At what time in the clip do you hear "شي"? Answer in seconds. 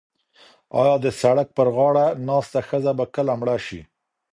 3.65-3.81